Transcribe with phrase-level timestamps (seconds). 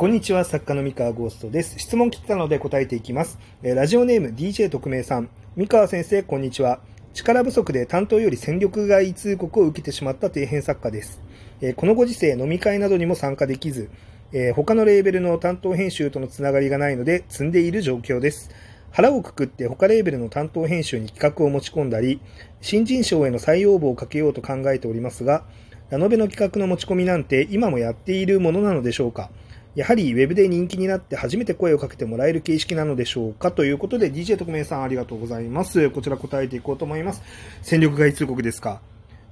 [0.00, 1.78] こんにちは、作家の三河ゴーストです。
[1.78, 3.38] 質問来てたので答えていきます。
[3.62, 5.28] えラジオネーム DJ 特命さん。
[5.56, 6.80] 三河先生、こんにちは。
[7.12, 11.20] 力不足で担当より戦力外通告を受けてしまった底辺作家です。
[11.60, 13.90] えこのご時世、飲み会などにも参加できず、
[14.32, 18.48] え他のレーベルの担当編集とのつながりがないので積んでいる状況です。
[18.92, 22.22] 腹をくくって他レーベルの担当編集に企画を持ち込んだり、
[22.62, 25.44] 新人賞への再応募をかけようと考えておりますが、
[25.90, 29.28] ラノベの企画の持ち込みなんて今もやっているものなのでしょうか？
[29.74, 35.90] やはりウェブで人気になって初めて声をかけてもらえる形式なのでしょうかということで DJ 特命さんありがとうございます。
[35.90, 37.22] こちら答えていこうと思います。
[37.62, 38.80] 戦力外通告ですか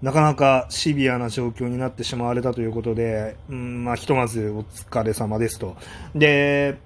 [0.00, 5.76] なかなかシビアな状況になってしまわれたということで、うん、まあひとまずお疲れ様ですと。
[6.14, 6.78] で、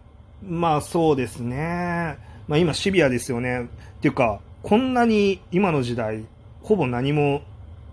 [0.43, 2.17] まあそうですね。
[2.49, 3.65] まあ今シビアですよね。
[3.65, 6.25] っていうか、こんなに今の時代、
[6.63, 7.43] ほぼ何も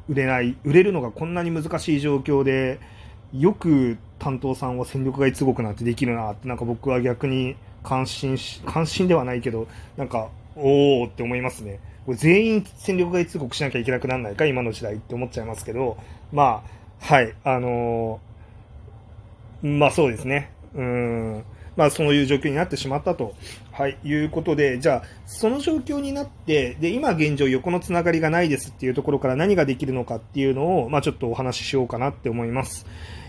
[0.07, 2.79] 売れない、売れるのがこんなに難しい状況で、
[3.33, 11.79] よく担当さんは戦力外通告なんてできるなって、なんか僕は逆に関心し、関心ではないけど、なんか、おーって思いますね。
[12.05, 15.97] これ全員戦力外通告しなきゃいけなくならないか、今の時代って思っちゃいますけど、
[16.31, 16.63] ま
[17.01, 18.29] あ、はい、あのー
[19.61, 20.51] まあそうですね。
[20.75, 21.43] うん。
[21.79, 23.35] まあそういう状況になってしまったと、
[23.71, 32.85] はい、いうことで、じゃあ、その状況になって、で、今現状横のつながりがないですっていうところから何ができるのかっていうのを、まあちょっとお話ししようかなって思います。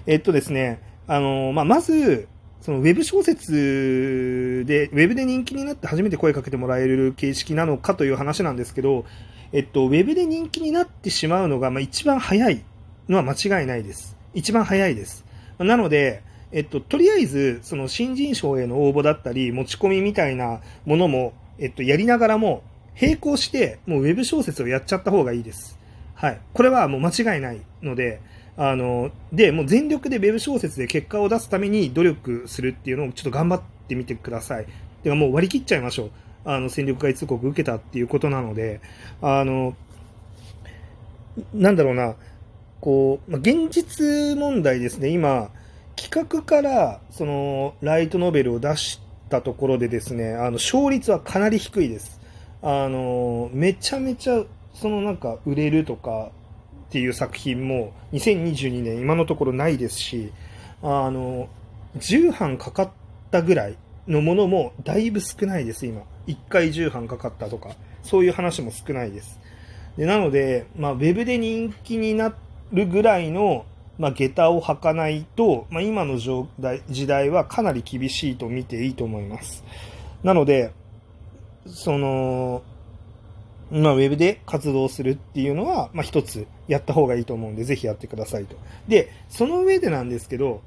[0.09, 2.27] えっとですね、あの、まあまず、
[2.61, 9.05] そのウェブ小説で、ウェブで人気になって初めて声かけてもらえる形式なのかという話なんですけど、
[9.53, 12.64] えっと、ウェブで人気になってしまうのが、まあ一番早い
[13.09, 14.17] のは間違いないです。
[14.35, 15.25] 一番早いです。
[15.61, 22.62] なので、えっと、とりあえず、その新人賞への応募だったり、持ち込みみたいなものも、えっと、やりながらも、
[23.01, 25.79] 並行して、もうウェブ小説をやっちゃった方がいいです。
[26.15, 26.41] はい。
[26.53, 28.20] これはもう間違いないので、
[28.57, 34.67] あの、で、もう全力でウェブ小説で結果を出すために努力するっていうのをちょっと頑張ってみてください。
[35.03, 36.11] ではもう割り切っちゃいましょう。
[36.45, 38.81] あの、戦力外通告受けたっていうことなので、
[39.23, 39.77] あの、
[41.55, 42.17] なんだろうな、
[42.80, 45.51] こう、まあ、現実問題ですね、今、
[45.96, 52.20] 企画から、その、ライトノベルを出したところでですね、あの、勝率はかなり低いです。
[52.62, 56.30] あの、めちゃめちゃ、そのなんか、売れるとか
[56.89, 60.33] っていう作品も、2022年今のところないですし、
[60.83, 61.48] あの、
[61.98, 62.90] 10版かかっ
[63.30, 66.02] たぐらいのものもだいぶ少ないです、今。
[66.27, 67.70] 1回10版かかったとか、
[68.02, 69.39] そういう話も少ないです。
[69.96, 72.34] でなので、まあ、ウェブで人気にな
[72.73, 73.67] るぐらいの、
[74.00, 79.62] まあ、下駄を履かないと、まあ、今の状態時代はかなり厳しいと見ていいと思います。
[80.22, 80.72] なので、
[81.66, 82.62] その、
[83.70, 88.56] まあ、ウェブで活動するっていうのは、まあ、一つやった方がいいと思うんで、ぜひやってくださいと。
[88.88, 90.62] で、その上でなんですけど、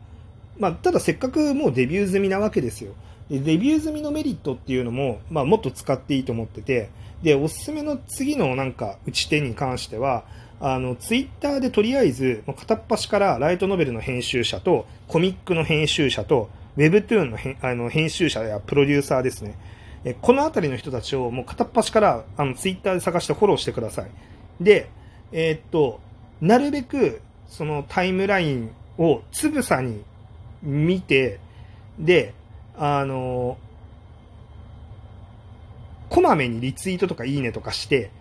[0.59, 2.93] まあ、ただせっかくもうデビュー済みなわけですよ。
[3.31, 6.91] でデビュー済みのメリットっていうのも、まあ、もっと使っていいと思ってて、
[7.23, 10.23] で、おすすめの次のなんか打ち手に関しては、
[10.65, 19.55] あの、ツイッターでとりあえず、片っ端からライトノベルの編集者と、コミックの編集者と、ウェブトゥーンの編あの編集者やプロデューサーですね。
[20.05, 24.11] えこのあたりの人たちをもう片っ端からあのツイッターで探してフォローしてください。
[24.61, 24.89] で、
[25.33, 25.99] えーっと、
[26.39, 30.05] なるべくそのタイムラインをつぶさに
[30.61, 31.41] 見て、
[31.99, 32.33] で、
[32.77, 33.57] あの、
[36.09, 38.11] こまめにリツイートとかいいねとかして、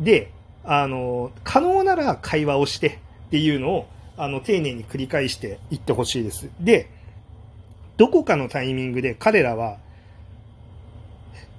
[0.00, 0.32] で、
[0.64, 2.98] あの、可能なら会話をして
[3.28, 3.86] っていうのを、
[4.16, 6.50] あの、丁寧に繰り返していってほしいです。
[6.60, 6.90] で、
[7.96, 9.78] どこかのタイミングで彼らは、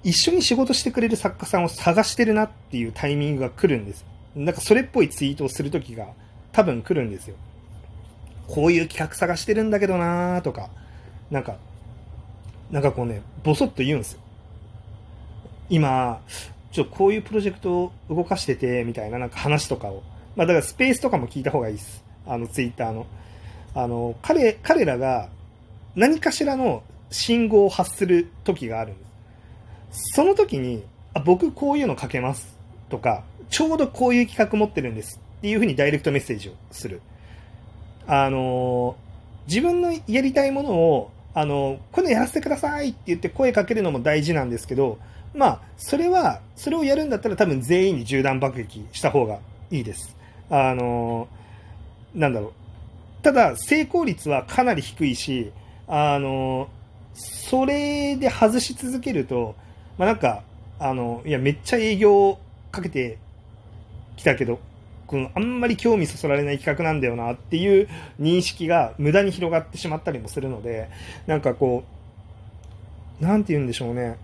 [0.03, 4.05] 一緒に仕事してくれる作家さんを探してるなっていうタイミングが来るんです。
[4.35, 6.07] なんかそれっぽいツイートをするときが
[6.51, 7.35] 多分来るんですよ。
[8.47, 10.69] こういう企画探してるんだけどなーとか、
[11.29, 11.57] なんか、
[12.71, 14.19] なんかこうね、ボソッと言うんですよ。
[15.69, 16.21] 今、
[16.71, 20.03] ちょ、こういうプロジェクトを動かしてて、みたいななんか話とかを。
[20.35, 22.03] まあだからスペースとかも聞いた方がいいです。
[22.25, 23.05] あの、ツイッターの。
[23.73, 25.29] あの、彼、彼らが
[25.95, 29.03] 何かしらの信号を発する時があるんで
[29.91, 30.15] す。
[30.15, 30.83] その時に、
[31.13, 32.55] あ、僕こういうの書けます。
[32.89, 35.19] とか、ちょうどこういう企画持ってるんです。
[35.39, 37.01] っていうふうにダイレクトメッセージをする。
[38.07, 38.95] あの、
[39.47, 44.99] 自分のやりたいものを、あの、これやらせてくださいって言って声かけるのも大事なんですけど、
[45.33, 49.39] まあ、それは、それをやるんだったら多分全員に銃弾爆撃した方が
[49.71, 50.15] いいです。
[50.49, 51.27] あの、
[52.15, 52.53] なんだろう。
[53.21, 55.51] ただ、成功率はかなり低いし、
[55.87, 56.69] あの、
[57.13, 59.55] それで外し続けると、
[59.97, 60.43] まあなんか、
[60.79, 62.37] あの、いや、めっちゃ営業
[62.71, 63.17] かけて
[64.15, 64.59] きたけど、
[65.07, 67.89] このあんまり興味そそられない企画なんだよなっていう
[68.19, 70.89] 認識が無駄に広がってしまったりもするので、
[71.25, 71.83] なんかこ
[73.19, 74.17] う、なんて言うんでしょうね。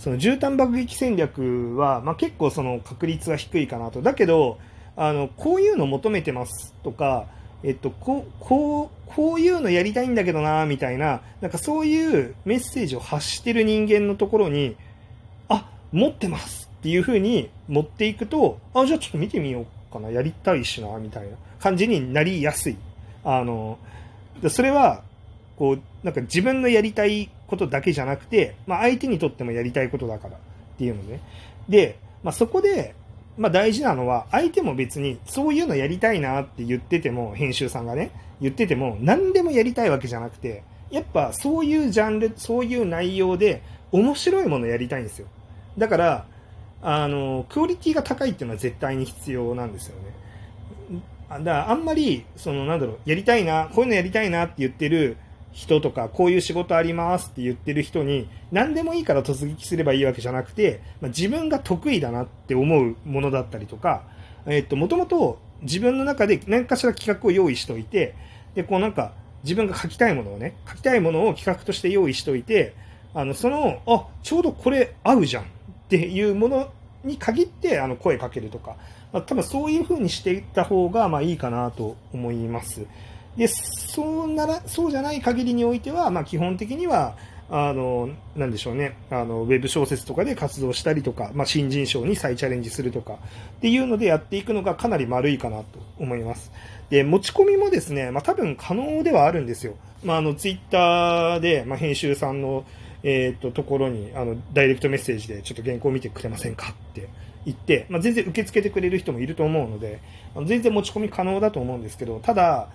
[0.00, 4.00] その絨毯爆撃戦略は、まあ、結構その確率は低いかなと。
[4.00, 4.58] だけど、
[4.96, 7.26] あの、こういうの求めてますとか、
[7.62, 14.74] えっと、こう、こう、こういうのやりたいんだけどな、みたいな、なんかそういうメッセージを発してる人間のところに、
[15.50, 22.76] あ、持ってますっていう風に持っていくと、あ、じゃあちょっと見てみようかな、やりたいしな、みたいな感じになりやすい。
[23.22, 23.76] あの、
[24.48, 25.02] それは、
[25.60, 30.38] こう、なんか自分のやりたいことだけじゃなくて、まあ相手にとってもやりたいことだからっ
[30.78, 31.20] ていうのね。
[31.68, 32.94] で、まあそこで、
[33.36, 38.10] まあ大事なのは、相手も別にそういうのやりたいなって言ってても、編集さんがね、
[38.40, 43.60] 言ってても、何でもやりたいわけじゃなくて、やっぱそういうジャンル、そういう内容で
[43.92, 45.26] 面白いものやりたいんですよ。
[45.76, 46.26] だから、
[46.80, 50.20] あの、クオリティが高いっていうのは絶対に必要なんですよね。
[51.30, 55.18] だからあんまり、そのなんだろう、やりたいな、こういうのやりたいなって言ってる
[55.52, 64.02] 人とか、こういう仕事ありますって言ってる人に、何でもいいから突撃すればいいわけじゃなくて、まあ、自分が得意だなって思うものだったりとか、
[64.46, 68.14] えっと、もともと自分の中で何かしら企画を用意しておいて、
[68.54, 69.12] で、こうなんか、
[69.42, 72.74] 自分が書きたいものをね、書きたいものを企画として用意しておいて、
[73.14, 75.46] あの、その、あ、ちょうどこれ合うじゃんっ
[75.88, 76.70] ていうもの
[77.04, 78.76] に限って、あの、声かけるとか、
[79.12, 82.86] まあ、多分そういう風にしていった方が、まあいいかなと思います。
[83.36, 87.16] で、そうなら、そうじゃない限りにおいては、まあ基本的には、
[87.52, 93.16] あの、なんでしょうね、あの、ウェブ小説とかで活動したりとか、まあ新人賞に再チャレンジするとか、っ
[93.60, 96.52] ていうのでやっていくのがかなり丸いかなと思います。
[96.90, 99.74] で、持ち込みもですね、まあ多分可能ではあるんですよ。
[100.04, 102.64] まああの、ツイッターで、まあ編集さんの、
[103.02, 107.08] えっ、と、ところに、あの、ダイレクトメッセージで、ちょっと原稿を見てくれませんかって
[107.44, 110.00] 言って、まあ、全然受け付けてくれる人もいると思うので、
[110.46, 112.68] 全然持ち込み可能だと思うんですけど、ただ、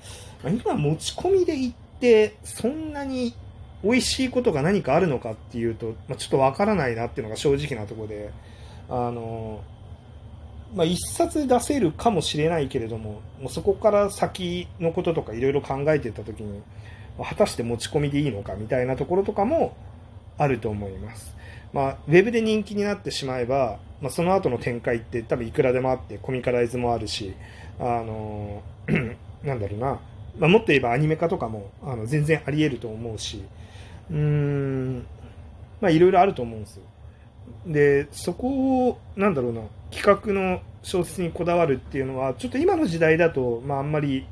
[0.43, 3.33] ま、今持ち込みで行って、そんなに
[3.83, 8.31] 美味しいことが何かあるのかっていうと、まあ、ちょっとわからないなっていうのが正直なところで、
[8.89, 9.61] あの、
[10.73, 16.61] まあ、一冊出せるかもしれないけれども、もうそこから先のこととかいろいろ考えていったときに、
[17.23, 19.75] 果たして持ち込みでいいのかみたいなところとかも
[20.37, 21.35] あると思います。
[21.71, 27.33] まあ、ウェブで人気になってしまえば、まあ、その後の展開って多分いくらでもあって、コミカライズもあるし、
[27.79, 28.61] あの、
[29.43, 29.99] なんだろうな、
[30.37, 33.43] まあ、もっと言えばアニメ化とかもあの全然あり得ると思うし、
[34.11, 35.07] うーん、
[35.81, 36.83] まあいろいろあると思うんですよ。
[37.65, 44.27] で、そこを、なんだろうな、企画の小説にこだわるっていうのは、ちょっと今の時代だと、まああんまり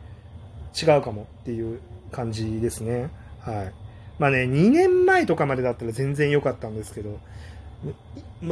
[0.80, 1.80] 違うかもっていう
[2.12, 3.10] 感じですね。
[3.40, 3.74] はい。
[4.20, 7.20] まあね、2年前とかまでだったら全然良かったんですけど、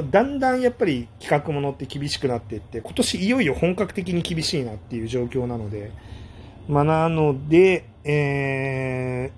[0.10, 5.92] だんだんやっぱり企画ものって厳しくなっていって、今年いよいよ本格的に厳しいなっていう状況なので、
[6.68, 9.32] まあ、なので、え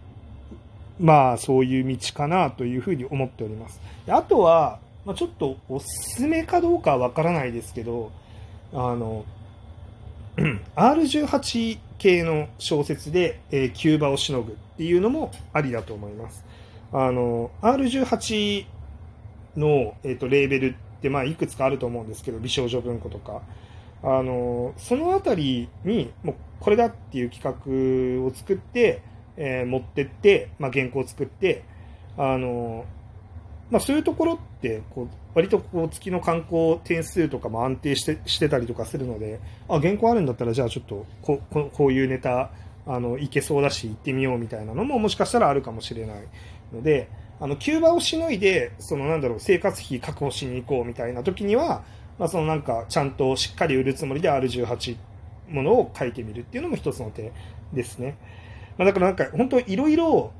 [1.00, 3.82] ー、まあ、そういう道かなというふうに思っております。
[4.08, 5.86] あとは、まあ、ちょっとおす
[6.18, 8.12] すめかどうかはわからないですけど、
[8.74, 9.26] あの、
[10.76, 16.46] R18 系の小説で、えー、キューバをしのぐっていうのもありだと思います。
[16.92, 18.66] あの、R18
[19.56, 23.42] の、えーと、レーベルって、まあ、いくつかあると思うんですけど、美少女文庫とか。
[24.04, 29.02] あの、そのあたりに、もうこれだっていう企画を作って、
[29.38, 31.64] えー、持ってって、まあ、原稿を作って、
[32.18, 32.86] あの、
[33.72, 42.52] まあ、そういうところって、こう、割とこう月の観光点数とかも安定してしてたりとかするので、あ、原稿あるんだったら、じゃあちょっとこここういうネタ、
[42.86, 46.18] あの、いけそうだし行ってみようみたいなのももしかしたらあるかもしれない
[46.72, 47.10] ので、
[47.44, 51.84] あの、急場をしのいで、そのなんだろう、生活費確保しに行こうみたいな時には、
[52.18, 54.96] まあ、そのなんか、ちゃんとしっかり売るつもりで R18
[55.50, 57.34] ものを書いてみるっていうのも一つの手
[57.74, 58.18] ですね。
[58.78, 60.32] まあ、だからなんか、本当いろいろ、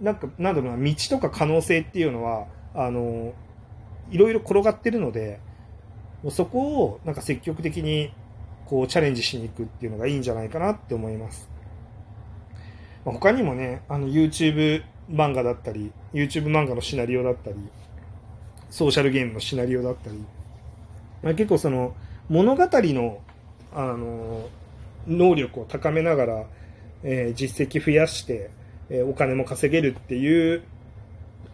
[0.00, 3.32] なんか、なんだろうな、道とか可能性っていうのは、あの、
[4.12, 5.40] いろいろ転がってるので、
[6.30, 8.14] そこをなんか積極的に
[8.66, 11.50] こうチャレンジしに行くっていうのがいいんじゃないかなって思います。
[13.04, 17.56] まあ、他にもね、あの YouTube 漫画だったり、YouTube 漫画のシナリオだったり、
[18.70, 20.24] ソーシャルゲームのシナリオだったり、
[21.22, 21.94] まあ、結構その
[22.28, 23.20] 物語の、
[23.72, 24.48] あの、
[25.06, 26.44] 能力を高めながら、
[27.02, 28.50] えー、実績増やして、
[28.88, 30.62] えー、お金も稼げるっていう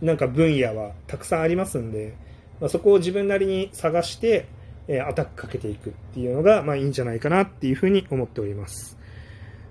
[0.00, 2.14] なんか分野はたくさんありますんで、
[2.60, 4.46] まあ、そこを自分なりに探して、
[4.88, 8.96] えー、アタックかけていくっていうのが、まあいいんじゃないかなっていうふうに思っております。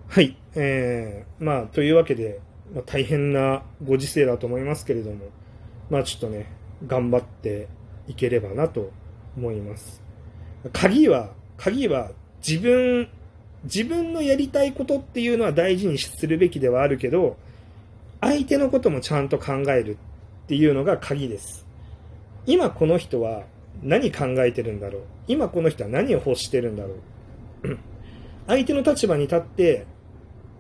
[0.08, 0.38] はい。
[0.56, 2.40] えー、まあ、というわけで、
[2.74, 5.26] まあ、大変なご時世だと思いますけれども、
[5.90, 6.52] まあちょっとね、
[6.88, 7.68] 頑張って
[8.08, 8.92] いければなと
[9.38, 10.02] 思います。
[10.72, 12.12] 鍵は、鍵は
[12.46, 13.10] 自分、
[13.64, 17.38] 自分のやりたいことっていうのは大事にするべきではあるけど、
[18.22, 19.98] 相手のこともちゃんと考える
[20.46, 21.66] っていうのが鍵です。
[22.46, 23.44] 今この人は
[23.84, 25.02] 何考えてるんだろう？
[25.28, 26.96] 今この人は何を欲してるんだろ
[27.64, 27.78] う？
[28.48, 29.86] 相手の立場に立って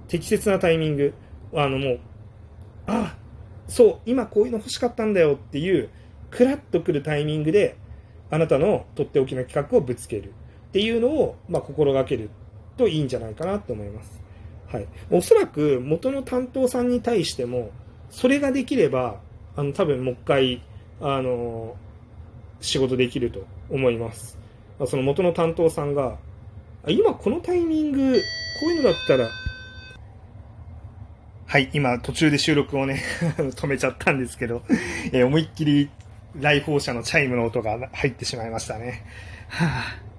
[0.07, 1.13] 適切なタイミング、
[1.53, 1.99] あのもう、
[2.87, 3.15] あ、
[3.67, 5.89] そう、今こういうの欲しかったんだよっていう、
[6.31, 7.75] クラッとくるタイミングで、
[8.31, 10.33] あなたのとっておきの企画をぶつける
[10.69, 12.29] っていうのを、まあ、心がける
[12.77, 14.21] といいんじゃないかなと思います。
[14.67, 14.87] はい。
[15.09, 17.71] おそらく元の担当さんに対しても、
[18.11, 19.19] それができれば、
[19.55, 20.61] あの、多分もう一回、
[21.01, 21.75] あの、
[22.61, 24.37] 仕事できると思います。
[24.85, 26.17] その元の担当さんが、
[26.87, 28.21] 今このタイミング、
[28.61, 29.27] こういうのだったら、
[31.49, 33.01] はい、今途中で収録をね
[33.35, 34.61] 止めちゃったんですけど、
[35.11, 35.89] え、思いっきり
[36.35, 39.03] 来訪者のチャイムの音が入ってしまいましたね。
[39.47, 40.09] はあ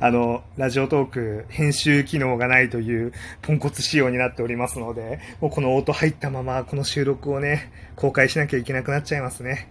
[0.00, 9.68] あの、ラジオトーク編集機能がないというポンコツ仕様になっておりますので、もうこの音入ったままこの収録をね、公開しなきゃいけなくなっちゃいますね。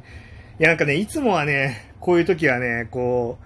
[0.58, 3.40] いやなんかね、いつもはね、こういう時はね、こ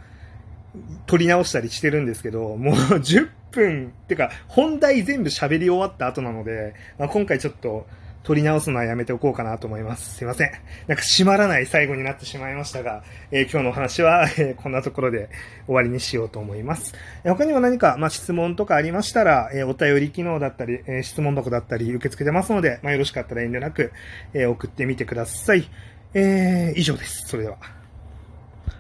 [0.76, 7.88] う、撮り直したりしてるんですけど、もう 10分、ってか、本題全部喋り終わった後なので、まあ、今回ちょっと、
[8.24, 10.16] 取り直すのはやめておこうかなと思います。
[10.16, 10.52] すいません。
[10.88, 15.30] なんか閉まらない最後になってしまいましたが、えー、今日のお話は、えー、こんなところで
[15.66, 16.94] 終わりにしようと思います。
[17.26, 23.92] え、他にも何か、まあ、質問とかありましたら、えお便り機能だったり、え質問箱だったり受け付けてますので、まあ、よろしかったら遠慮なく、
[24.34, 25.70] え送ってみてください。
[26.14, 27.28] え以上です。
[27.28, 27.83] それでは。